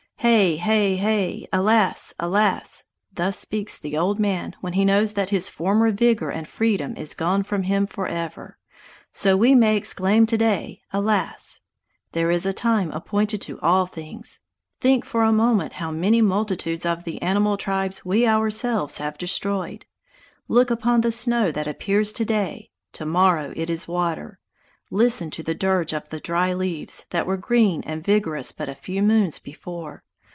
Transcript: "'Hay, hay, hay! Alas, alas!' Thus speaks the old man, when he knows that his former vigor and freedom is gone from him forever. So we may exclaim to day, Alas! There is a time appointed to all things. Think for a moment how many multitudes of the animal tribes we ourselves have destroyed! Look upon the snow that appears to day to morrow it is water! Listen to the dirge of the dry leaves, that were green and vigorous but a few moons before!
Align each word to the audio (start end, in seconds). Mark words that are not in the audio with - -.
"'Hay, 0.23 0.57
hay, 0.57 0.97
hay! 0.97 1.47
Alas, 1.51 2.13
alas!' 2.19 2.83
Thus 3.11 3.39
speaks 3.39 3.79
the 3.79 3.97
old 3.97 4.19
man, 4.19 4.55
when 4.61 4.73
he 4.73 4.85
knows 4.85 5.13
that 5.13 5.31
his 5.31 5.49
former 5.49 5.89
vigor 5.91 6.29
and 6.29 6.47
freedom 6.47 6.95
is 6.95 7.15
gone 7.15 7.41
from 7.41 7.63
him 7.63 7.87
forever. 7.87 8.59
So 9.11 9.35
we 9.35 9.55
may 9.55 9.75
exclaim 9.75 10.27
to 10.27 10.37
day, 10.37 10.83
Alas! 10.93 11.61
There 12.11 12.29
is 12.29 12.45
a 12.45 12.53
time 12.53 12.91
appointed 12.91 13.41
to 13.41 13.59
all 13.61 13.87
things. 13.87 14.41
Think 14.79 15.05
for 15.05 15.23
a 15.23 15.31
moment 15.31 15.73
how 15.73 15.89
many 15.89 16.21
multitudes 16.21 16.85
of 16.85 17.03
the 17.03 17.19
animal 17.23 17.57
tribes 17.57 18.05
we 18.05 18.27
ourselves 18.27 18.99
have 18.99 19.17
destroyed! 19.17 19.87
Look 20.47 20.69
upon 20.69 21.01
the 21.01 21.11
snow 21.11 21.51
that 21.51 21.67
appears 21.67 22.13
to 22.13 22.25
day 22.25 22.69
to 22.91 23.07
morrow 23.07 23.53
it 23.55 23.71
is 23.71 23.87
water! 23.87 24.37
Listen 24.91 25.31
to 25.31 25.41
the 25.41 25.55
dirge 25.55 25.93
of 25.93 26.09
the 26.09 26.19
dry 26.19 26.53
leaves, 26.53 27.07
that 27.09 27.25
were 27.25 27.37
green 27.37 27.81
and 27.87 28.03
vigorous 28.03 28.51
but 28.51 28.69
a 28.69 28.75
few 28.75 29.01
moons 29.01 29.39
before! 29.39 30.03